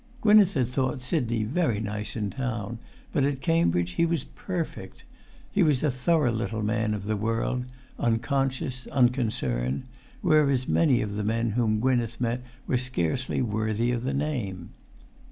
[0.21, 2.79] Gwynneth had thought Sidney very nice in town,
[3.11, 5.03] but at Cambridge he was perfect.
[5.51, 7.65] He was a thorough little man of the world,
[7.99, 9.83] unconscious, unconcerned,
[10.23, 14.71] whereas many of the men whom Gwynneth met were scarcely worthy of the name.